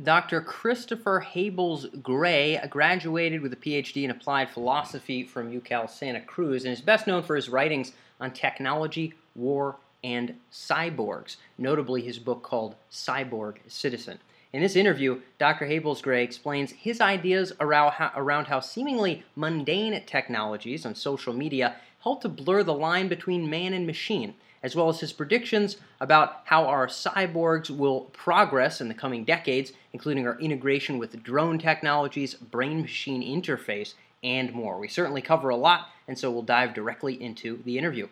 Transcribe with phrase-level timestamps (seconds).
[0.00, 0.40] Dr.
[0.40, 6.72] Christopher Hables Gray graduated with a PhD in applied philosophy from UCal Santa Cruz and
[6.72, 9.74] is best known for his writings on technology, war,
[10.04, 14.20] and cyborgs, notably his book called Cyborg Citizen.
[14.52, 15.66] In this interview, Dr.
[15.66, 21.74] Hables Gray explains his ideas around how, around how seemingly mundane technologies on social media
[22.04, 26.42] help to blur the line between man and machine, as well as his predictions about
[26.44, 32.34] how our cyborgs will progress in the coming decades, including our integration with drone technologies,
[32.34, 34.78] brain machine interface, and more.
[34.78, 38.08] We certainly cover a lot, and so we'll dive directly into the interview.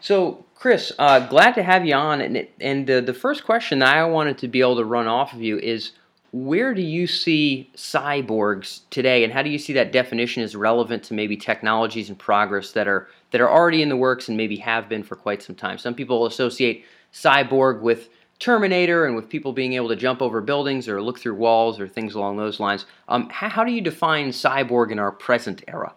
[0.00, 2.20] So, Chris, uh, glad to have you on.
[2.20, 5.32] And, and the, the first question that I wanted to be able to run off
[5.32, 5.92] of you is
[6.32, 11.02] where do you see cyborgs today, and how do you see that definition as relevant
[11.04, 14.56] to maybe technologies and progress that are that are already in the works and maybe
[14.56, 15.78] have been for quite some time?
[15.78, 20.88] Some people associate cyborg with Terminator and with people being able to jump over buildings
[20.88, 22.86] or look through walls or things along those lines.
[23.08, 25.92] Um, how, how do you define cyborg in our present era?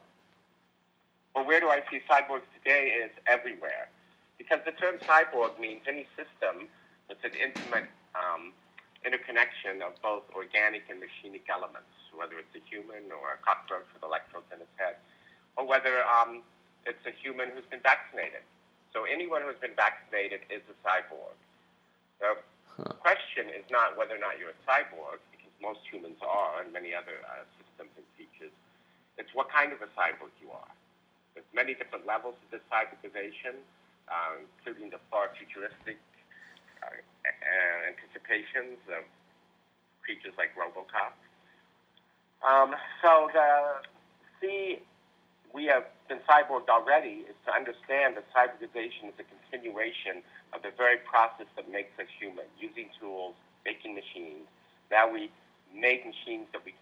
[1.35, 3.89] Well, where do I see cyborgs today is everywhere.
[4.37, 6.67] Because the term cyborg means any system
[7.07, 8.53] that's an intimate um,
[9.05, 14.03] interconnection of both organic and machinic elements, whether it's a human or a cockroach with
[14.05, 15.01] electrodes in its head,
[15.57, 16.45] or whether um,
[16.85, 18.45] it's a human who's been vaccinated.
[18.93, 21.37] So anyone who's been vaccinated is a cyborg.
[22.19, 22.37] The
[22.77, 22.93] huh.
[23.01, 26.93] question is not whether or not you're a cyborg, because most humans are, and many
[26.93, 28.53] other uh, systems and features.
[29.17, 30.71] It's what kind of a cyborg you are.
[31.33, 33.57] There's many different levels of this cyberization,
[34.11, 35.97] uh, including the far futuristic
[36.83, 39.03] uh, anticipations of
[40.01, 41.13] creatures like Robocop.
[42.41, 43.85] Um, so the
[44.41, 44.81] see
[45.53, 50.71] we have been cyborged already is to understand that cyborgization is a continuation of the
[50.75, 54.47] very process that makes us human, using tools, making machines.
[54.89, 55.29] Now we
[55.75, 56.73] make machines that we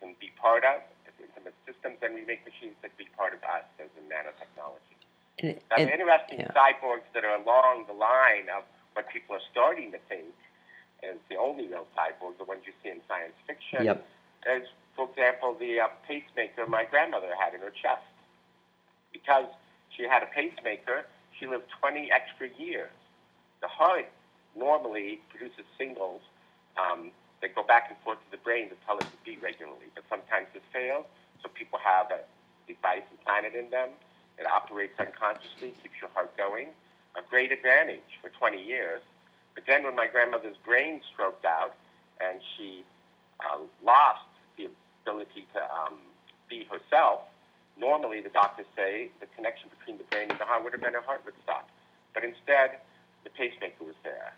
[0.00, 3.40] can be part of, as intimate systems, and we make machines that be part of
[3.44, 4.96] us as in nanotechnology.
[5.40, 6.52] And, Now, interesting yeah.
[6.52, 8.64] cyborgs that are along the line of
[8.94, 10.34] what people are starting to think
[11.02, 14.06] is the only real cyborgs, the ones you see in science fiction, yep.
[14.44, 18.04] is, for example, the uh, pacemaker my grandmother had in her chest.
[19.12, 19.46] Because
[19.96, 21.06] she had a pacemaker,
[21.38, 22.92] she lived 20 extra years.
[23.62, 24.08] The heart
[24.56, 26.20] normally produces signals
[26.76, 29.88] um, that go back and forth to the brain to tell it to beat regularly,
[29.94, 31.06] but sometimes this fails,
[31.42, 32.20] so people have a
[32.68, 33.90] device implanted in them.
[34.38, 36.68] It operates unconsciously, keeps your heart going.
[37.16, 39.00] A great advantage for 20 years.
[39.54, 41.74] But then when my grandmother's brain stroked out
[42.20, 42.84] and she
[43.40, 44.26] uh, lost
[44.56, 44.68] the
[45.02, 45.98] ability to um,
[46.48, 47.20] be herself,
[47.78, 50.94] normally the doctors say the connection between the brain and the heart would have been
[50.94, 51.68] a heart would stop.
[52.14, 52.78] But instead,
[53.24, 54.34] the pacemaker was there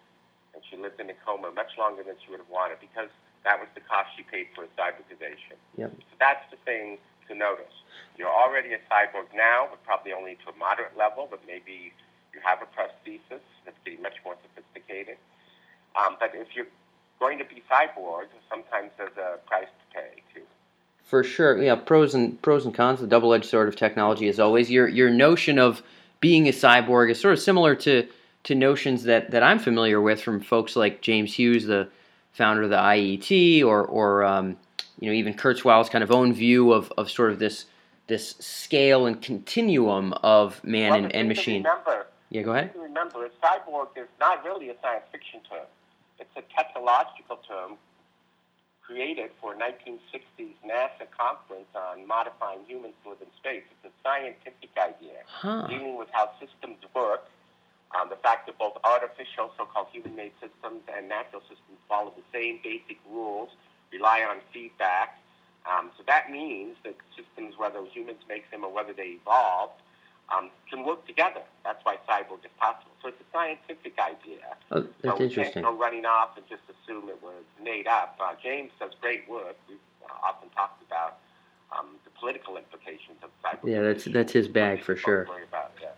[0.55, 3.09] and she lived in a coma much longer than she would have wanted because
[3.45, 5.57] that was the cost she paid for cyberization.
[5.77, 5.93] Yep.
[5.99, 7.73] So that's the thing to notice.
[8.17, 11.93] You're already a cyborg now, but probably only to a moderate level, but maybe
[12.35, 15.17] you have a prosthesis that's getting much more sophisticated.
[15.97, 16.67] Um, but if you're
[17.21, 20.43] going to be cyborg, sometimes there's a price to pay too.
[21.05, 21.75] For sure, yeah.
[21.75, 23.01] Pros and pros and cons.
[23.01, 24.71] The double-edged sword of technology, as always.
[24.71, 25.83] Your your notion of
[26.21, 28.09] being a cyborg is sort of similar to
[28.45, 31.89] to notions that, that I'm familiar with from folks like James Hughes, the
[32.33, 34.57] founder of the IEET, or, or um,
[34.99, 37.67] you know, even Kurzweil's kind of own view of, of sort of this
[38.09, 41.63] this scale and continuum of man well, and, and machine.
[41.63, 42.73] Remember, yeah, go ahead.
[42.75, 45.67] Remember, a cyborg is not really a science fiction term.
[46.19, 47.77] It's a technological term
[48.81, 53.63] created for 1960s NASA conference on modifying humans to live in space.
[53.71, 55.67] It's a scientific idea huh.
[55.69, 57.29] dealing with how systems work
[57.95, 62.59] um, the fact that both artificial, so-called human-made systems and natural systems follow the same
[62.65, 63.51] basic rules,
[63.93, 65.21] rely on feedback.
[65.69, 69.71] Um, so that means that systems, whether humans make them or whether they evolve,
[70.35, 71.43] um, can work together.
[71.65, 72.93] That's why cyborg is possible.
[73.03, 74.57] So it's a scientific idea.
[74.71, 75.63] Oh, that's so interesting.
[75.63, 78.19] go running off and just assume it was made up.
[78.21, 79.57] Uh, James does great work.
[79.69, 81.19] We've uh, often talked about
[81.77, 83.71] um, the political implications of cyborg.
[83.71, 85.23] Yeah, that's that's his bag for sure.
[85.23, 85.89] About, yeah.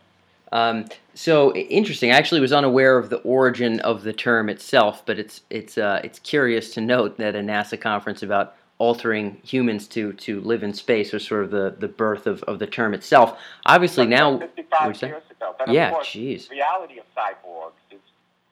[0.52, 2.12] Um, so interesting.
[2.12, 6.00] I actually was unaware of the origin of the term itself, but it's it's uh,
[6.04, 10.72] it's curious to note that a NASA conference about altering humans to to live in
[10.74, 13.38] space was sort of the, the birth of, of the term itself.
[13.66, 15.54] Obviously now, 55 years ago.
[15.58, 16.48] But yeah, jeez.
[16.48, 18.00] The reality of cyborgs is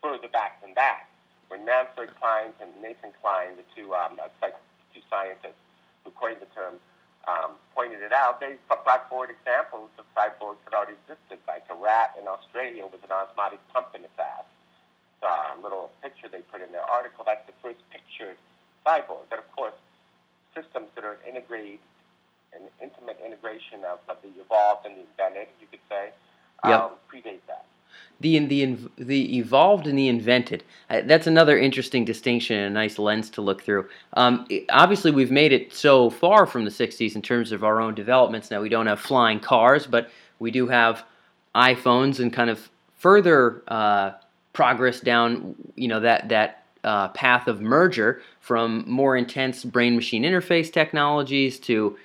[0.03, 1.07] further back than that.
[1.49, 4.17] When Manfred Clynes and Nathan Kline, the two um,
[4.95, 5.59] two scientists
[6.05, 6.75] who coined the term,
[7.29, 11.75] um, pointed it out, they brought forward examples of cyborgs that already existed, like a
[11.75, 14.47] rat in Australia with an osmotic pump in its ass.
[15.23, 18.35] Uh, a little picture they put in their article, that's the first pictured
[18.85, 19.23] cyborg.
[19.31, 19.75] But of course,
[20.55, 21.79] systems that are integrated,
[22.55, 26.11] an intimate integration of, of the evolved and the invented, you could say,
[26.65, 26.81] Yep.
[26.81, 27.65] um, predate that.
[28.21, 30.63] the the the evolved and the invented.
[30.89, 33.89] Uh, that's another interesting distinction and a nice lens to look through.
[34.15, 37.95] Um, obviously, we've made it so far from the '60s in terms of our own
[37.95, 38.51] developments.
[38.51, 41.05] Now we don't have flying cars, but we do have
[41.55, 44.13] iPhones and kind of further uh,
[44.53, 50.73] progress down, you know, that that uh, path of merger from more intense brain-machine interface
[50.73, 51.97] technologies to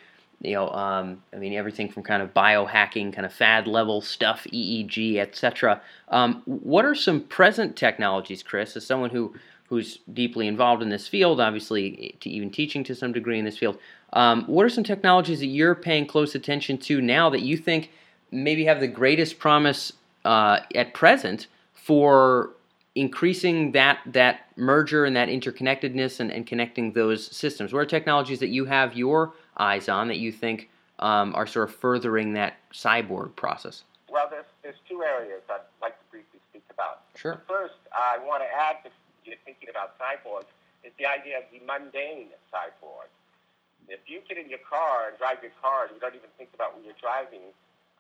[0.42, 4.46] you know, um, I mean, everything from kind of biohacking, kind of fad level stuff,
[4.54, 5.82] EEG, etc.
[6.10, 9.34] Um, what are some present technologies, Chris, as someone who
[9.70, 13.58] who's deeply involved in this field, obviously, to even teaching to some degree in this
[13.58, 13.78] field?
[14.14, 17.92] Um, what are some technologies that you're paying close attention to now that you think
[18.32, 19.92] maybe have the greatest promise
[20.24, 22.52] uh, at present for
[22.98, 27.72] increasing that that merger and that interconnectedness and, and connecting those systems?
[27.72, 31.70] What are technologies that you have your eyes on that you think um, are sort
[31.70, 33.84] of furthering that cyborg process?
[34.10, 37.02] Well, there's, there's two areas I'd like to briefly speak about.
[37.16, 37.42] Sure.
[37.48, 38.90] First, I want to add to
[39.28, 40.48] you're thinking about cyborgs
[40.88, 43.12] is the idea of the mundane cyborg.
[43.92, 46.50] If you get in your car and drive your car and you don't even think
[46.56, 47.52] about when you're driving,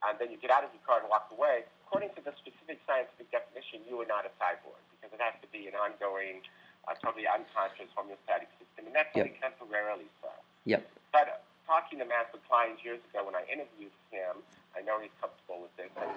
[0.08, 2.84] and then you get out of your car and walk away, according to the specific
[2.84, 6.44] scientific definition, you are not a cyborg because it has to be an ongoing,
[6.84, 9.24] uh, totally unconscious homeostatic system, and that's Yep.
[9.24, 10.28] only temporarily so.
[10.68, 10.84] Yep.
[11.16, 14.44] But uh, talking to Master Clynes years ago when I interviewed him,
[14.76, 16.12] I know he's comfortable with this, and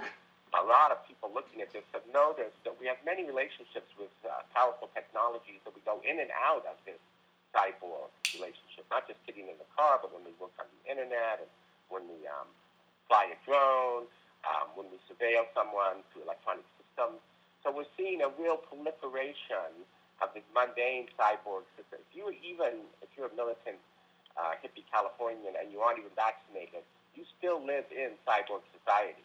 [0.58, 4.10] a lot of people looking at this have noticed that we have many relationships with
[4.26, 6.98] uh, powerful technologies that we go in and out of this
[7.54, 11.38] cyborg relationship, not just sitting in the car, but when we work on the internet
[11.38, 11.50] and
[11.94, 12.50] when we um,
[13.06, 14.10] fly a drone,
[14.46, 17.20] um, when we surveil someone through electronic systems.
[17.62, 19.84] So we're seeing a real proliferation
[20.20, 22.00] of this mundane cyborg system.
[22.00, 23.80] If you were even, if you're a militant
[24.36, 26.84] uh, hippie Californian and you aren't even vaccinated,
[27.16, 29.24] you still live in cyborg society.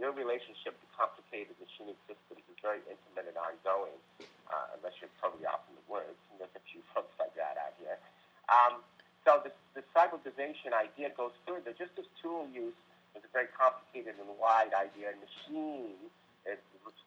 [0.00, 3.96] Your relationship to complicated machinic systems is very intimate and ongoing,
[4.48, 6.16] uh, unless you're totally off in the woods.
[6.32, 8.00] And there's a few folks like that out here.
[8.48, 8.80] Um,
[9.24, 11.76] so the, the cyborgization idea goes further.
[11.76, 12.74] Just as tool use
[13.16, 15.96] is a very complicated and wide idea, and machine
[16.48, 16.58] is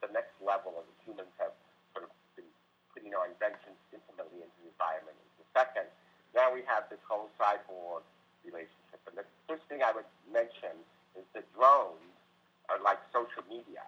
[0.01, 1.55] the next level of the humans have
[1.97, 2.47] sort of been
[2.93, 5.17] putting our inventions intimately into the environment.
[5.41, 5.89] the second.
[6.37, 8.05] Now we have this whole cyborg
[8.45, 9.01] relationship.
[9.09, 10.75] And the first thing I would mention
[11.17, 12.13] is that drones
[12.69, 13.81] are like social media,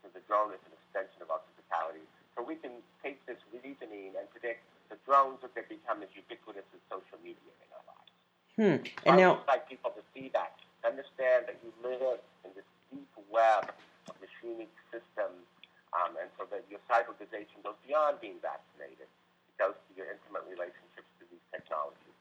[0.00, 2.04] because the drone is an extension of our physicality.
[2.36, 6.12] So we can take this reasoning and predict the drones are going to become as
[6.12, 8.12] ubiquitous as social media in our lives.
[8.60, 8.78] Hmm.
[9.08, 10.52] And now, like people to see that,
[10.84, 13.72] understand that you live in this deep web
[14.08, 15.44] of machinic systems,
[15.92, 19.08] um, and so that your cyborgization goes beyond being vaccinated.
[19.08, 22.16] It goes to your intimate relationships to these technologies.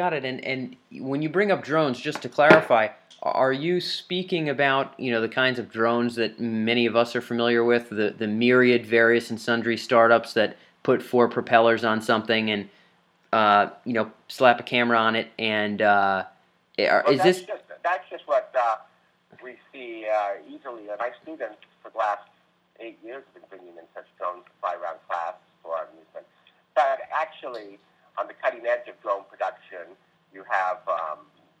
[0.00, 0.24] Got it.
[0.24, 2.88] And and when you bring up drones, just to clarify,
[3.22, 7.20] are you speaking about you know the kinds of drones that many of us are
[7.20, 12.50] familiar with, the the myriad various and sundry startups that put four propellers on something
[12.50, 12.68] and
[13.34, 16.24] uh, you know slap a camera on it and uh,
[16.78, 18.76] are- Well, is that's this just that's just what uh,
[19.44, 20.88] we see uh, easily.
[20.88, 22.24] Uh, my students for the last
[22.80, 26.24] eight years have been bringing in such drones to fly around class for our amusement.
[26.74, 27.78] But actually,
[28.20, 29.96] on the cutting edge of drone production,
[30.34, 31.18] you have um,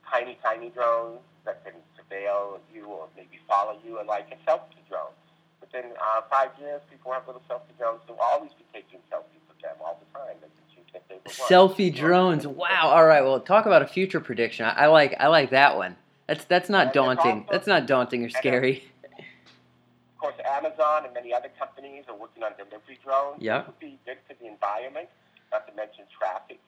[0.08, 4.84] tiny, tiny drones that can surveil you or maybe follow you, and like a selfie
[4.88, 5.12] drone.
[5.60, 9.40] Within uh, five years, people have little selfie drones who will always be taking selfies
[9.48, 10.36] with them all the time.
[10.40, 11.48] They can choose their favorite one.
[11.48, 12.46] selfie drones?
[12.46, 12.90] Wow.
[12.92, 13.22] All right.
[13.22, 14.66] Well, talk about a future prediction.
[14.66, 15.96] I, I like I like that one.
[16.26, 17.32] That's that's not And daunting.
[17.40, 18.84] also- That's not daunting or then- scary.
[19.18, 23.40] Of course, Amazon and many other companies are working on delivery drones.
[23.40, 23.58] Yeah.
[23.60, 25.08] This would be good for the environment,
[25.52, 26.62] not to mention traffic.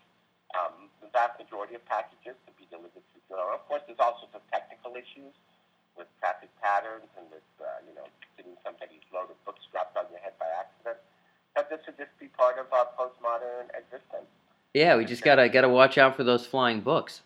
[0.52, 3.56] Um, the vast majority of packages can be delivered through drone.
[3.56, 5.32] Of course, there's all sorts of technical issues
[5.96, 8.04] with traffic patterns and with, uh, you know,
[8.36, 11.00] getting somebody's load of books dropped on your head by accident.
[11.56, 14.28] But this would just be part of our postmodern existence.
[14.72, 17.20] Yeah, we just gotta gotta watch out for those flying books.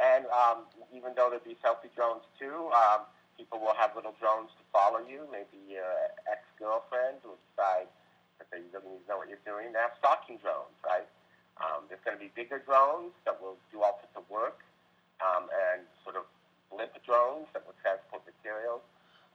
[0.00, 3.04] And um, even though there'll be selfie drones too, um,
[3.36, 5.28] people will have little drones to follow you.
[5.28, 5.84] Maybe your
[6.32, 7.88] ex-girlfriend will decide
[8.50, 9.72] that they really need to know what you're doing.
[9.72, 11.06] They have stalking drones, right?
[11.58, 14.60] Um, there's going to be bigger drones that will do all sorts of work,
[15.24, 16.28] um, and sort of
[16.68, 18.84] blimp drones that will transport materials.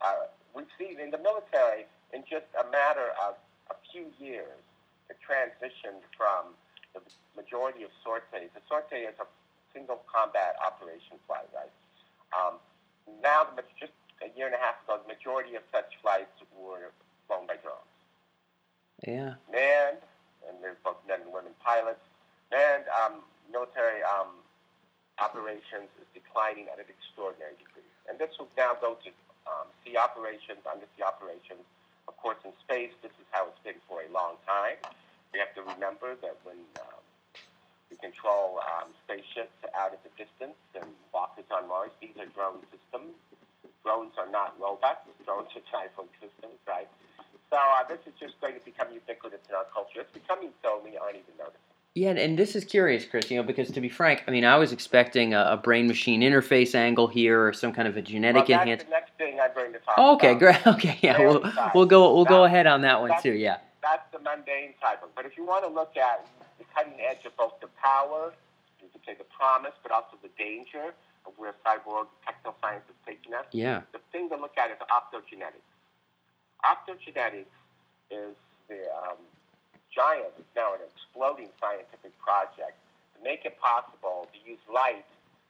[0.01, 3.35] Uh, we've seen in the military, in just a matter of
[3.73, 4.61] a few years,
[5.09, 6.53] the transition from
[6.93, 7.01] the
[7.35, 8.51] majority of sorties.
[8.53, 9.27] A sortie is a
[9.73, 11.71] single combat operation flight, right?
[12.35, 12.59] Um,
[13.23, 13.47] now,
[13.79, 16.93] just a year and a half ago, the majority of such flights were
[19.05, 19.36] yeah.
[19.53, 19.98] And
[20.48, 22.01] and there's both men and women pilots.
[22.51, 24.41] And um, military um,
[25.20, 27.88] operations is declining at an extraordinary degree.
[28.10, 29.10] And this will now go to
[29.48, 31.63] um, sea operations, undersea operations.
[32.10, 34.75] Of course, in space, this is how it's been for a long time.
[35.31, 37.00] We have to remember that when um,
[37.88, 42.60] we control um, spaceships out at the distance and walkers on Mars, these are drone
[42.67, 43.15] systems.
[43.86, 45.08] Drones are not robots.
[45.24, 46.89] Drones are typhoon systems, right?
[47.51, 50.00] So uh, this is just going to become ubiquitous in our culture.
[50.01, 51.60] It's becoming so we aren't even noticing.
[51.93, 53.29] Yeah, and, and this is curious, Chris.
[53.29, 56.74] You know, because to be frank, I mean, I was expecting a, a brain-machine interface
[56.74, 59.74] angle here, or some kind of a genetic well, that's the next thing I'm going
[59.74, 60.39] to talk Oh, okay, about.
[60.39, 60.67] great.
[60.75, 63.34] Okay, yeah, Very we'll we'll go we'll go ahead on that one too.
[63.34, 63.58] Yeah.
[63.84, 65.10] That's the mundane type of.
[65.15, 66.25] But if you want to look at
[66.60, 68.31] the cutting edge of both the power,
[68.79, 70.93] you could say the promise, but also the danger
[71.25, 73.81] of where cyborg technoscience is taking us, Yeah.
[73.91, 75.65] the thing to look at is optogenetics.
[76.65, 77.49] Optogenetics
[78.11, 78.35] is
[78.69, 79.17] the um,
[79.93, 82.77] giant, it's now an exploding scientific project
[83.15, 85.05] to make it possible to use light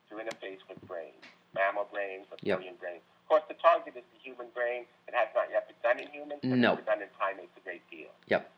[0.09, 2.57] to interface with brains, mammal brains, Yep.
[2.59, 3.03] reptilian brains.
[3.23, 4.83] Of course, the target is the human brain.
[5.07, 6.73] It has not yet been done in humans, but No.
[6.73, 8.11] it's been done in primates a great deal.
[8.27, 8.49] Yep.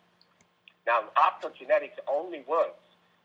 [0.85, 2.81] Now, optogenetics only works.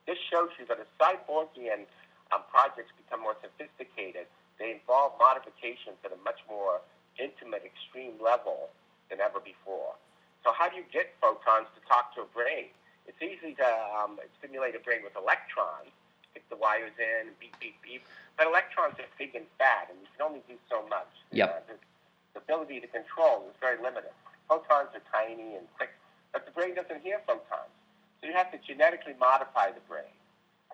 [0.07, 1.85] This shows you that as cyborgian
[2.33, 4.27] um, projects become more sophisticated,
[4.59, 6.81] they involve modifications at a much more
[7.19, 8.69] intimate, extreme level
[9.11, 9.97] than ever before.
[10.45, 12.71] So, how do you get photons to talk to a brain?
[13.09, 15.91] It's easy to um, stimulate a brain with electrons,
[16.31, 18.05] stick the wires in, beep, beep, beep.
[18.37, 21.11] But electrons are big and fat, and you can only do so much.
[21.33, 21.49] Yep.
[21.49, 21.77] Uh, the,
[22.39, 24.15] ability to control is very limited.
[24.49, 25.91] Photons are tiny and quick,
[26.33, 27.75] but the brain doesn't hear photons.
[28.21, 30.15] So you have to genetically modify the brain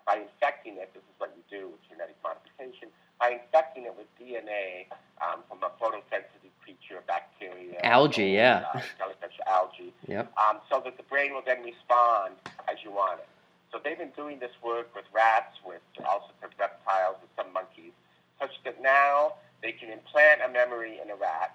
[0.06, 0.92] by infecting it.
[0.92, 2.88] This is what you do with genetic modification.
[3.18, 6.33] By infecting it with DNA um, from a photosensitive
[6.64, 8.64] creature, bacteria, Algae, or, yeah.
[8.74, 10.32] uh, jellyfish algae, Yep.
[10.40, 12.34] um, so that the brain will then respond
[12.68, 13.28] as you want it.
[13.70, 17.52] So they've been doing this work with rats, with all sorts of reptiles, with some
[17.52, 17.92] monkeys,
[18.40, 21.54] such that now they can implant a memory in a rat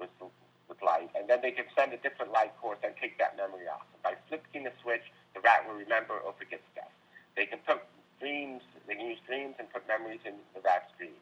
[0.00, 0.10] with
[0.68, 3.66] with light, and then they can send a different light course and take that memory
[3.72, 3.84] off.
[3.94, 5.02] And by flipping the switch,
[5.34, 6.92] the rat will remember or forget stuff.
[7.36, 7.80] They can put
[8.20, 11.16] dreams, they can use dreams and put memories in the rat's dreams.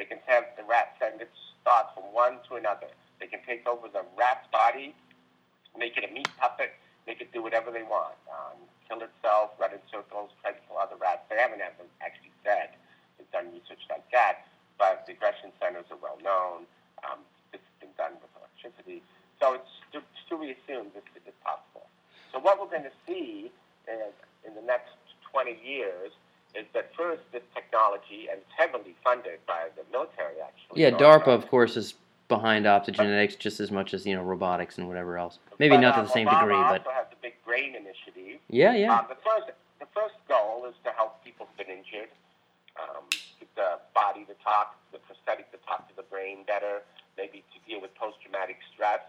[0.00, 2.88] They can have the rat send its thoughts from one to another.
[3.20, 4.96] They can take over the rat's body,
[5.76, 6.72] make it a meat puppet,
[7.04, 8.16] make it do whatever they want.
[8.32, 8.56] Um,
[8.88, 11.28] kill itself, run in circles, try to kill other rats.
[11.28, 12.72] They haven't ever actually said
[13.20, 14.48] they've done research like that,
[14.80, 16.64] but the aggression centers are well known.
[17.04, 17.20] Um,
[17.52, 19.04] it's been done with electricity.
[19.36, 21.84] So it's to, to be assumed this is possible.
[22.32, 23.52] So what we're going to see
[23.84, 24.16] is,
[24.48, 24.96] in the next
[25.28, 26.16] 20 years
[26.54, 30.82] is that first this technology, and it's heavily funded by the military actually.
[30.82, 31.94] Yeah, DARPA, uh, of course, is
[32.28, 35.38] behind optogenetics just as much as you know robotics and whatever else.
[35.58, 37.74] Maybe but, not to um, the same Obama degree, but also has the big brain
[37.74, 38.40] initiative.
[38.48, 38.96] yeah, yeah.
[38.96, 42.10] Um, the first the first goal is to help people who've been injured,
[42.78, 43.04] um,
[43.38, 46.82] get the body to talk, the prosthetic to talk to the brain better,
[47.16, 49.00] maybe to deal with post traumatic stress.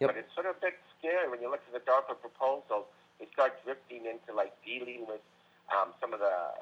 [0.00, 0.10] Yep.
[0.10, 2.86] But it's sort of a bit scary when you look at the DARPA proposals.
[3.18, 5.20] They start drifting into like dealing with
[5.74, 6.54] um, some of the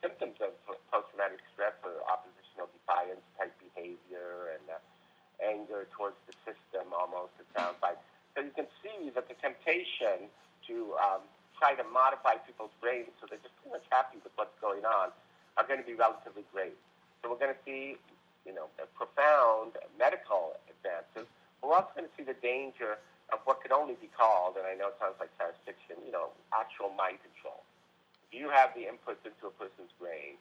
[0.00, 0.54] symptoms of
[0.90, 4.78] post traumatic stress or oppositional defiance type behavior and uh,
[5.42, 7.98] anger towards the system almost, it sounds like.
[8.34, 10.30] So you can see that the temptation
[10.70, 11.22] to um,
[11.58, 15.10] try to modify people's brains so they're just pretty much happy with what's going on
[15.58, 16.78] are going to be relatively great.
[17.20, 17.98] So we're going to see,
[18.46, 21.26] you know, profound medical advances.
[21.58, 23.02] We're also going to see the danger
[23.34, 26.14] of what could only be called, and I know it sounds like science fiction, you
[26.14, 27.60] know, actual mind control.
[28.30, 30.36] You have the inputs into a person's brain,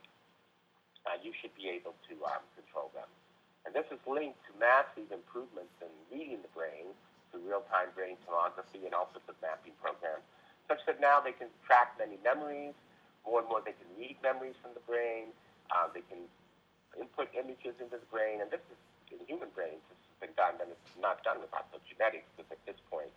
[1.07, 3.07] uh, you should be able to um, control them.
[3.63, 6.91] And this is linked to massive improvements in reading the brain
[7.31, 10.23] through real-time brain tomography and all sorts of mapping programs,
[10.67, 12.75] such that now they can track many memories.
[13.27, 15.31] More and more, they can read memories from the brain.
[15.71, 16.27] Uh, they can
[16.95, 18.79] input images into the brain, and this is
[19.11, 19.83] in human brains.
[19.91, 23.11] This has been done, and it's not done with optogenetics because at this point,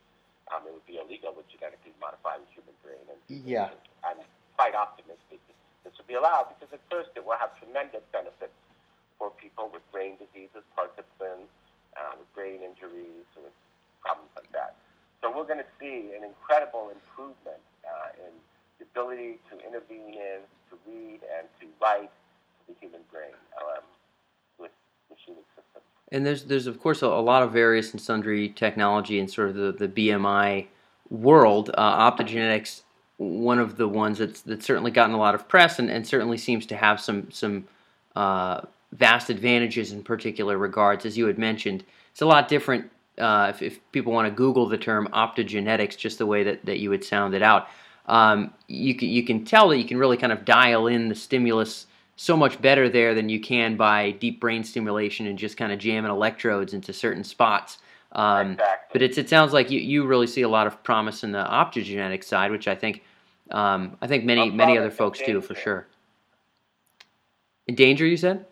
[0.51, 3.03] um, it would be illegal to genetically modify the human brain.
[3.07, 3.71] And Yeah.
[4.03, 4.19] I'm
[4.61, 5.41] quite optimistic
[5.85, 8.53] this will be allowed because at first it will have tremendous benefits
[9.17, 11.49] for people with brain diseases, Parkinson's,
[11.97, 13.57] uh, with brain injuries, with
[14.05, 14.77] problems like that.
[15.21, 18.33] So we're going to see an incredible improvement uh, in
[18.79, 22.13] the ability to intervene in, to read, and to write
[22.69, 23.85] the human brain um,
[24.59, 24.73] with
[25.09, 25.85] machining systems.
[26.13, 29.49] And there's there's of course a, a lot of various and sundry technology in sort
[29.49, 30.67] of the, the BMI
[31.09, 31.71] world.
[31.75, 32.83] Uh, optogenetics,
[33.21, 36.39] one of the ones that's that's certainly gotten a lot of press and, and certainly
[36.39, 37.67] seems to have some some
[38.17, 38.63] uh,
[38.93, 41.05] vast advantages in particular regards.
[41.05, 44.67] As you had mentioned, it's a lot different uh, if, if people want to Google
[44.67, 47.69] the term optogenetics, just the way that, that you would sound it out.
[48.07, 51.15] Um, you can you can tell that you can really kind of dial in the
[51.15, 51.87] stimulus
[52.17, 55.79] so much better there than you can by deep brain stimulation and just kind of
[55.79, 57.79] jamming electrodes into certain spots.
[58.13, 58.89] Um, exactly.
[58.93, 61.45] But it's, it sounds like you, you really see a lot of promise in the
[61.45, 63.03] optogenetic side, which I think
[63.51, 65.87] um, I think many many other folks do for sure.
[67.67, 68.47] In danger, you said.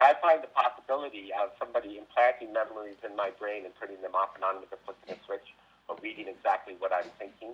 [0.00, 4.30] I find the possibility of somebody implanting memories in my brain and putting them off
[4.36, 5.54] and on with a flick of a switch,
[5.88, 7.52] or reading exactly what I'm thinking,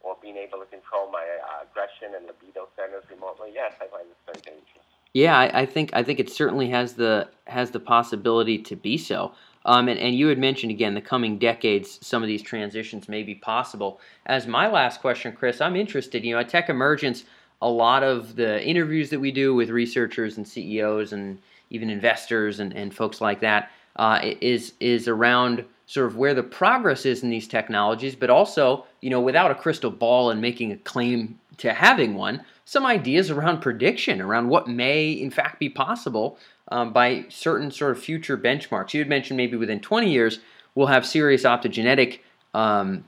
[0.00, 3.50] or being able to control my uh, aggression and libido centers remotely.
[3.54, 4.84] Yes, I find this very dangerous.
[5.14, 8.98] Yeah, I, I, think I think it certainly has the has the possibility to be
[8.98, 9.32] so.
[9.66, 13.22] Um, and, and you had mentioned again the coming decades, some of these transitions may
[13.22, 14.00] be possible.
[14.26, 16.24] As my last question, Chris, I'm interested.
[16.24, 17.24] You know, at Tech Emergence,
[17.62, 21.38] a lot of the interviews that we do with researchers and CEOs and
[21.70, 26.42] even investors and, and folks like that, uh, is is around sort of where the
[26.42, 30.72] progress is in these technologies, but also, you know, without a crystal ball and making
[30.72, 35.68] a claim to having one, some ideas around prediction, around what may in fact be
[35.68, 38.94] possible um, by certain sort of future benchmarks.
[38.94, 40.40] You had mentioned maybe within 20 years
[40.74, 42.20] we'll have serious optogenetic
[42.52, 43.04] um,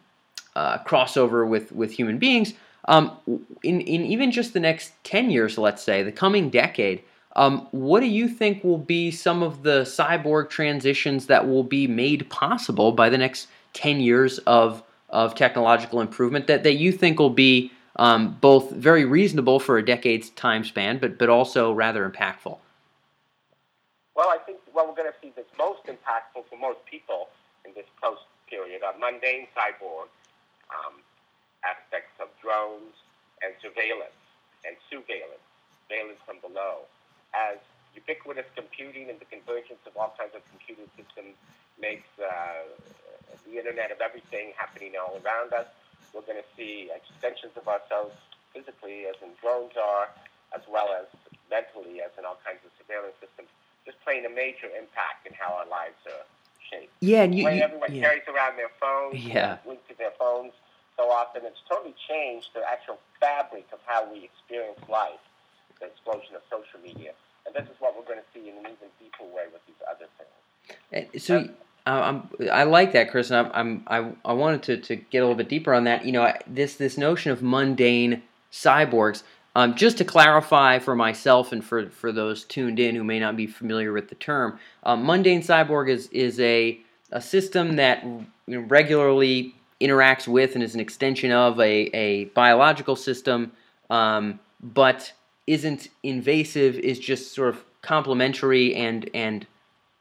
[0.54, 2.54] uh, crossover with with human beings.
[2.88, 3.16] Um,
[3.62, 7.02] in in even just the next 10 years, let's say, the coming decade.
[7.34, 11.86] Um, what do you think will be some of the cyborg transitions that will be
[11.86, 17.18] made possible by the next 10 years of, of technological improvement that, that you think
[17.18, 22.08] will be um, both very reasonable for a decade's time span, but, but also rather
[22.08, 22.56] impactful?
[24.16, 27.28] Well, I think what we're going to see that's most impactful for most people
[27.68, 30.08] in this post period are mundane cyborg
[30.72, 31.04] um,
[31.60, 32.96] aspects of drones
[33.44, 34.16] and surveillance
[34.64, 35.44] and sousveillance,
[35.84, 36.88] sousveillance from below
[37.36, 37.60] as
[37.92, 41.36] ubiquitous computing and the convergence of all kinds of computing systems
[41.76, 42.64] makes uh,
[43.44, 45.68] the Internet of everything happening all around us.
[46.16, 48.16] We're going to see extensions of ourselves
[48.56, 50.08] physically, as in drones are,
[50.56, 51.04] as well as
[51.52, 53.52] mentally, as in all kinds of surveillance systems,
[53.86, 56.26] just playing a major impact in how our lives are
[56.68, 56.92] shaped.
[57.00, 58.02] Yeah, and you, way you, everyone yeah.
[58.02, 59.58] carries around their phones, yeah.
[59.66, 60.52] linked to their phones
[60.96, 65.20] so often, it's totally changed the actual fabric of how we experience life.
[65.78, 67.12] The explosion of social media
[67.46, 69.76] and this is what we're going to see in an even deeper way with these
[69.88, 71.08] other things.
[71.14, 71.48] Eh, so.
[71.88, 75.20] I'm, I like that, Chris, and I'm, I'm, I, I wanted to, to get a
[75.20, 76.04] little bit deeper on that.
[76.04, 79.22] You know, this this notion of mundane cyborgs.
[79.56, 83.38] Um, just to clarify for myself and for, for those tuned in who may not
[83.38, 86.78] be familiar with the term, um, mundane cyborg is is a
[87.10, 92.24] a system that you know, regularly interacts with and is an extension of a, a
[92.34, 93.50] biological system,
[93.88, 95.10] um, but
[95.46, 99.46] isn't invasive, is just sort of complementary and and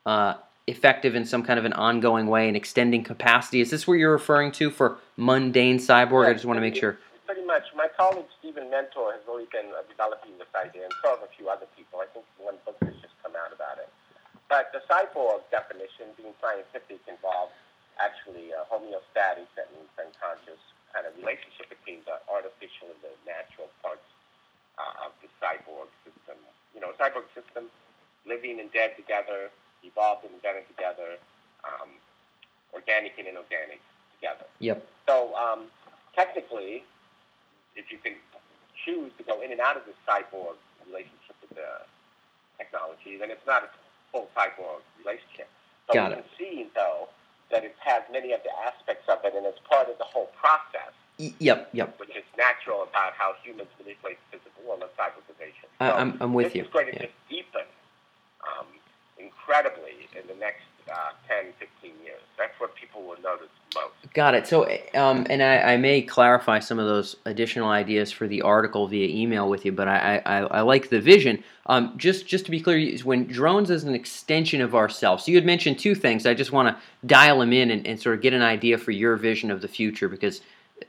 [0.06, 0.34] uh,
[0.68, 3.62] effective in some kind of an ongoing way and extending capacity.
[3.62, 6.28] Is this what you're referring to for mundane cyborg?
[6.28, 6.98] I just want to make sure.
[7.26, 7.66] Pretty much.
[7.74, 11.32] My colleague Steven Mentor has really been uh, developing this idea, and so have a
[11.34, 11.98] few other people.
[11.98, 13.90] I think one book has just come out about it.
[14.46, 17.58] But the cyborg definition, being scientific, involves
[17.98, 20.62] actually a homeostatic, that means unconscious,
[20.94, 24.06] kind of relationship between the artificial and the natural parts
[24.78, 26.38] uh, of the cyborg system.
[26.78, 27.74] You know, cyborg system,
[28.30, 29.50] living and dead together,
[29.82, 31.18] evolved and invented together,
[31.66, 31.90] um,
[32.70, 33.82] organic and inorganic
[34.14, 34.46] together.
[34.62, 34.86] Yep.
[35.10, 35.74] So um,
[36.14, 36.86] technically,
[37.86, 38.18] if you can
[38.86, 40.58] choose to go in and out of this cyborg
[40.90, 41.86] relationship with the
[42.58, 43.70] technology, then it's not a
[44.12, 45.48] full cyborg relationship.
[45.88, 46.16] But Got we it.
[46.18, 47.08] can see, though,
[47.52, 50.30] that it has many of the aspects of it, and it's part of the whole
[50.36, 51.96] process Yep, yep.
[51.98, 55.72] which is natural about how humans manipulate the physical world of cyberization.
[55.80, 56.64] I, I'm, I'm with this you.
[56.64, 57.08] is going to Yeah.
[57.08, 57.64] just deepen
[58.44, 58.68] um,
[59.18, 62.20] incredibly in the next uh, 10, 15 years.
[62.38, 63.95] That's what people will notice most.
[64.16, 64.48] Got it.
[64.48, 68.88] So, um, and I, I may clarify some of those additional ideas for the article
[68.88, 71.44] via email with you, but I, I, I like the vision.
[71.66, 75.26] Um, just, just to be clear, when drones is an extension of ourselves.
[75.26, 76.26] So you had mentioned two things.
[76.26, 78.92] I just want to dial them in and, and sort of get an idea for
[78.92, 80.40] your vision of the future because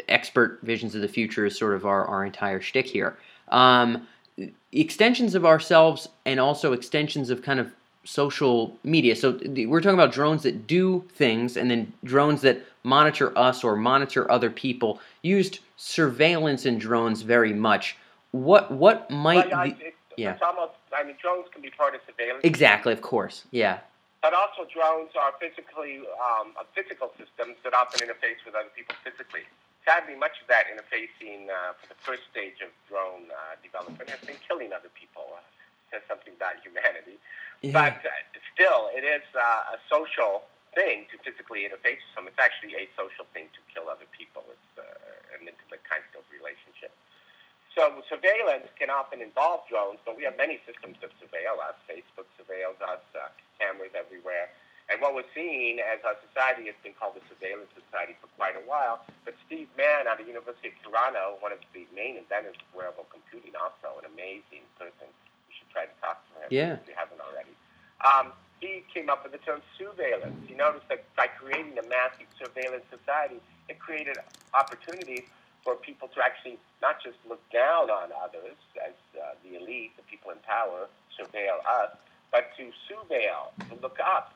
[0.08, 3.18] expert visions of the future is sort of our, our entire shtick here.
[3.48, 4.06] Um,
[4.70, 7.72] extensions of ourselves and also extensions of kind of
[8.04, 9.16] social media.
[9.16, 13.74] So we're talking about drones that do things and then drones that monitor us or
[13.76, 15.00] monitor other people.
[15.22, 17.96] Used surveillance and drones very much.
[18.30, 20.32] What what might I, the, yeah.
[20.34, 22.42] it's almost, I mean, drones can be part of surveillance.
[22.44, 23.78] exactly of course yeah
[24.22, 29.44] But also drones are physically, um, physical systems that often interface with other people physically.
[29.84, 34.20] Sadly, much of that interfacing uh, for the first stage of drone uh, development has
[34.28, 35.26] been killing other people.
[35.36, 35.40] Uh,
[35.90, 37.16] says something about humanity.
[37.62, 40.42] yeah But uh, still, it is uh, a social
[40.76, 42.36] thing to physically interface with someone.
[42.36, 44.44] It's actually a social thing to kill other people.
[44.52, 44.84] It's uh,
[45.40, 46.92] an intimate kind of relationship.
[47.72, 51.76] So surveillance can often involve drones, but we have many systems that surveil us.
[51.88, 54.52] Facebook surveils us, uh, cameras everywhere.
[54.88, 58.54] And what we're seeing as our society has been called the surveillance society for quite
[58.54, 59.02] a while.
[59.26, 62.68] But Steve Mann out of the University of Toronto, one of the main inventors of
[62.70, 65.10] wearable computing, also an amazing person.
[65.50, 66.78] You should try to talk to him yeah.
[66.80, 67.52] if you haven't already.
[68.00, 68.32] Um,
[68.66, 70.36] he came up with the term sousveillance.
[70.46, 74.18] He noticed that by creating a massive surveillance society, it created
[74.54, 75.24] opportunities
[75.64, 80.06] for people to actually not just look down on others as uh, the elite, the
[80.10, 81.90] people in power, surveil us,
[82.32, 84.34] but to surveil, to look up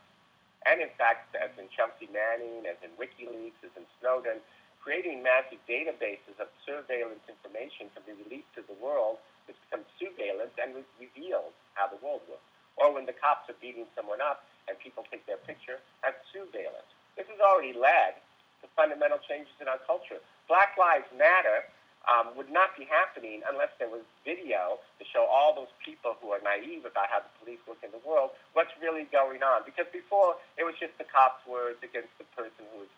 [0.67, 4.45] and in fact, as in Chelsea Manning, as in WikiLeaks, as in Snowden,
[4.83, 10.53] creating massive databases of surveillance information can be released to the world, which becomes sousveillance
[10.61, 12.50] and re- reveals how the world works.
[12.81, 16.89] Or when the cops are beating someone up and people take their picture, that's sousveillance.
[17.17, 18.17] This has already led
[18.65, 20.19] to fundamental changes in our culture.
[20.49, 21.69] Black Lives Matter
[22.09, 26.33] um, would not be happening unless there was video to show all those people who
[26.33, 29.63] are naive about how the police work in the world what's really going on.
[29.69, 32.93] Because before it was just the cops' words against the person who was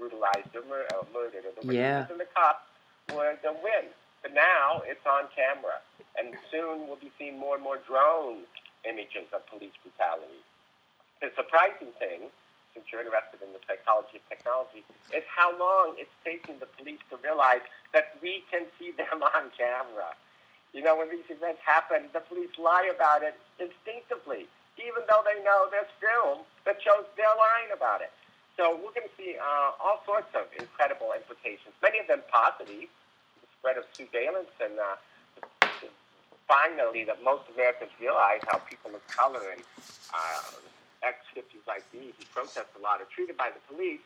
[0.00, 2.08] brutalized or, mur- or murdered, or the yeah.
[2.08, 2.64] and the cops
[3.12, 3.92] were the win.
[4.24, 5.78] But now it's on camera,
[6.16, 8.48] and soon we'll be seeing more and more drone
[8.86, 10.40] images of police brutality.
[11.20, 12.30] The surprising thing
[12.76, 14.84] since you're interested in the psychology of technology,
[15.16, 17.64] is how long it's taking the police to realize
[17.96, 20.12] that we can see them on camera.
[20.76, 24.44] You know, when these events happen, the police lie about it instinctively,
[24.76, 28.12] even though they know there's film that shows they're lying about it.
[28.60, 32.92] So we're going to see uh, all sorts of incredible implications, many of them positive,
[33.40, 35.00] the spread of sousveillance and uh,
[36.48, 39.62] finally that most Americans realize how people of color and
[40.14, 40.58] uh,
[41.02, 44.02] ex-hippies like me who protest a lot are treated by the police,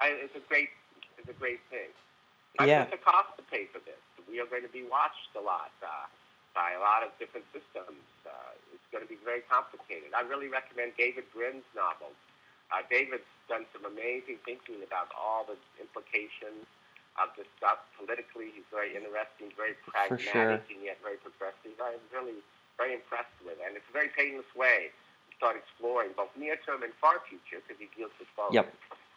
[0.00, 0.70] I, it's a great,
[1.16, 1.90] it's a great thing.
[2.56, 2.84] But yeah.
[2.84, 4.00] There's a cost to pay for this.
[4.28, 6.06] We are going to be watched a lot uh,
[6.52, 8.02] by a lot of different systems.
[8.26, 10.12] Uh, it's going to be very complicated.
[10.12, 12.16] I really recommend David Brin's novels.
[12.68, 16.68] Uh, David's done some amazing thinking about all the implications
[17.18, 18.54] of this stuff politically.
[18.54, 20.62] He's very interesting, very pragmatic, sure.
[20.62, 21.74] and yet very progressive.
[21.82, 22.38] I'm really
[22.78, 23.58] very impressed with.
[23.58, 24.94] And it's a very painless way
[25.28, 28.72] to start exploring both near term and far future, because he deals with both, yep.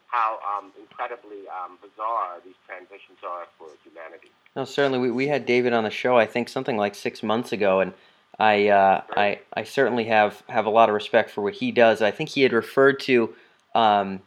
[0.07, 4.33] how um, incredibly um, bizarre these transitions are for humanity.
[4.55, 4.99] No, certainly.
[4.99, 7.93] We, we had David on the show, I think, something like six months ago, and
[8.39, 12.01] I, uh, I, I certainly have, have a lot of respect for what he does.
[12.01, 13.35] I think he had referred to
[13.75, 14.21] um,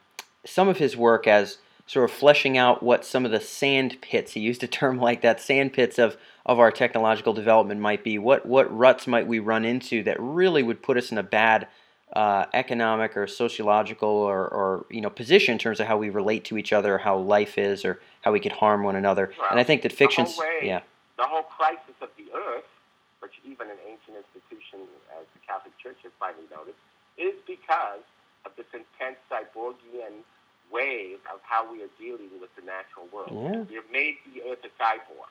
[0.46, 4.32] some of his work as sort of fleshing out what some of the sand pits,
[4.32, 6.16] he used a term like that, sand pits of,
[6.46, 8.18] of our technological development might be.
[8.18, 11.68] What, what ruts might we run into that really would put us in a bad
[12.14, 16.44] uh, economic or sociological or, or you know position in terms of how we relate
[16.44, 19.32] to each other, how life is, or how we could harm one another.
[19.50, 20.80] And I think that fiction's the way, yeah.
[21.18, 22.70] The whole crisis of the earth,
[23.18, 24.86] which even an ancient institution
[25.18, 26.78] as the Catholic Church has finally noticed,
[27.18, 28.02] is because
[28.46, 30.22] of this intense cyborgian
[30.74, 33.30] wave of how we are dealing with the natural world.
[33.30, 33.62] Yeah.
[33.70, 35.30] We have made the earth a cyborg.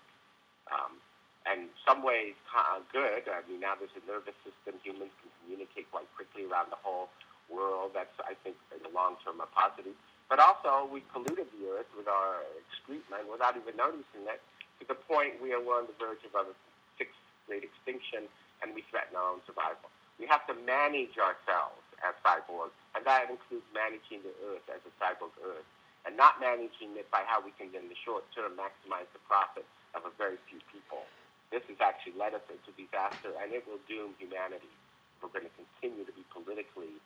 [0.71, 1.03] Um,
[1.43, 3.27] and some ways uh, good.
[3.27, 4.79] I mean, now there's a nervous system.
[4.79, 7.11] Humans can communicate quite quickly around the whole
[7.51, 7.91] world.
[7.91, 9.91] That's, I think, in the long term, a positive.
[10.31, 14.39] But also, we polluted the earth with our excrement without even noticing it,
[14.79, 16.47] to the point we are on the verge of a
[16.95, 18.31] sixth great extinction,
[18.63, 19.91] and we threaten our own survival.
[20.15, 24.93] We have to manage ourselves as cyborgs, and that includes managing the earth as a
[24.99, 25.67] cyborg earth,
[26.05, 29.65] and not managing it by how we can, in the short term, maximize the profit
[29.95, 31.07] of a very few people
[31.53, 34.73] this has actually led us into disaster, and it will doom humanity.
[35.21, 36.97] We're going to continue to be politically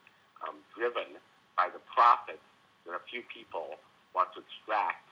[0.47, 1.19] um, driven
[1.57, 2.39] by the profits
[2.87, 3.75] that a few people
[4.15, 5.03] want to extract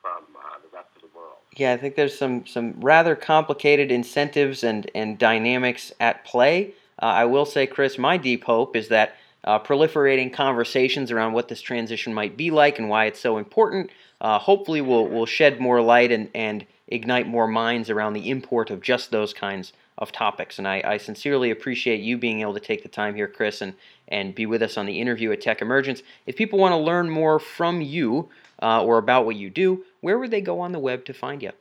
[0.00, 1.42] from uh, the rest of the world.
[1.56, 6.74] Yeah, I think there's some some rather complicated incentives and and dynamics at play.
[7.02, 11.48] Uh, I will say, Chris, my deep hope is that uh, proliferating conversations around what
[11.48, 13.90] this transition might be like and why it's so important.
[14.20, 18.70] Uh, hopefully, will will shed more light and and ignite more minds around the import
[18.70, 20.58] of just those kinds of topics.
[20.58, 23.74] And I, I, sincerely appreciate you being able to take the time here, Chris, and,
[24.08, 26.02] and be with us on the interview at Tech Emergence.
[26.26, 28.28] If people want to learn more from you
[28.60, 31.42] uh, or about what you do, where would they go on the web to find
[31.42, 31.52] you?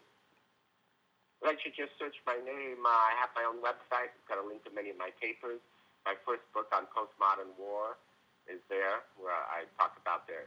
[1.42, 2.78] Well, you just search my name.
[2.84, 4.10] Uh, I have my own website.
[4.18, 5.60] It's got a link to many of my papers.
[6.04, 7.96] My first book on postmodern war
[8.48, 10.44] is there, where I talk about the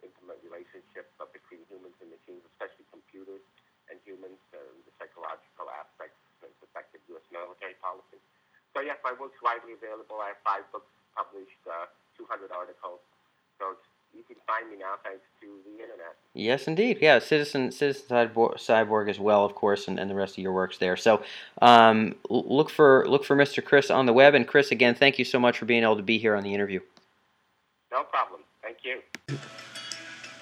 [0.00, 3.44] intimate relationship between humans and machines, especially computers
[3.92, 7.24] and humans, uh, the psychological aspects of effective U.S.
[7.28, 8.16] military policy.
[8.72, 10.24] So yes, my work's widely available.
[10.24, 11.86] I have five books published, uh,
[12.16, 13.04] 200 articles.
[13.60, 13.76] So
[14.16, 16.16] you can find me now thanks to the internet.
[16.34, 16.98] Yes, indeed.
[17.00, 20.52] Yeah, Citizen Citizen Cyborg, Cyborg as well, of course, and, and the rest of your
[20.52, 20.96] works there.
[20.96, 21.22] So
[21.62, 23.64] um, look for look for Mr.
[23.64, 24.34] Chris on the web.
[24.34, 26.52] And Chris, again, thank you so much for being able to be here on the
[26.52, 26.80] interview.
[27.92, 28.40] No problem.
[28.62, 29.00] Thank you.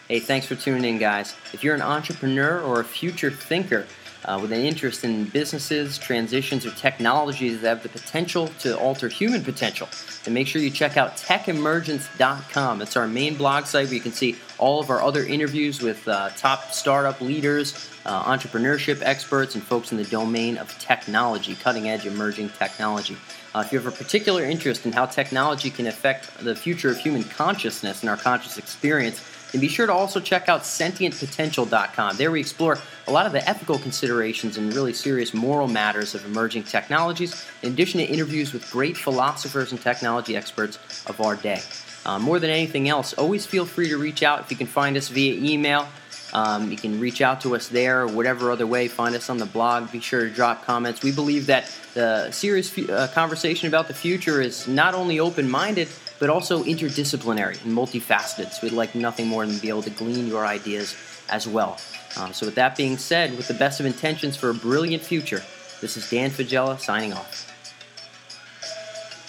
[0.08, 1.34] Hey, thanks for tuning in, guys.
[1.52, 3.86] If you're an entrepreneur or a future thinker
[4.24, 9.08] uh, with an interest in businesses, transitions, or technologies that have the potential to alter
[9.08, 9.88] human potential,
[10.24, 12.82] then make sure you check out techemergence.com.
[12.82, 16.06] It's our main blog site where you can see all of our other interviews with
[16.06, 21.88] uh, top startup leaders, uh, entrepreneurship experts, and folks in the domain of technology, cutting
[21.88, 23.16] edge emerging technology.
[23.54, 26.96] Uh, if you have a particular interest in how technology can affect the future of
[26.96, 29.20] human consciousness and our conscious experience,
[29.52, 32.16] and be sure to also check out sentientpotential.com.
[32.16, 36.24] There we explore a lot of the ethical considerations and really serious moral matters of
[36.24, 41.60] emerging technologies, in addition to interviews with great philosophers and technology experts of our day.
[42.04, 44.96] Uh, more than anything else, always feel free to reach out if you can find
[44.96, 45.86] us via email.
[46.32, 48.88] Um, you can reach out to us there or whatever other way.
[48.88, 49.92] Find us on the blog.
[49.92, 51.02] Be sure to drop comments.
[51.02, 55.88] We believe that the serious uh, conversation about the future is not only open minded,
[56.22, 58.52] but also interdisciplinary and multifaceted.
[58.52, 60.94] So we'd like nothing more than to be able to glean your ideas
[61.28, 61.78] as well.
[62.16, 65.42] Um, so, with that being said, with the best of intentions for a brilliant future,
[65.80, 67.50] this is Dan Faggella signing off.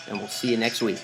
[0.08, 1.02] And we'll see you next week.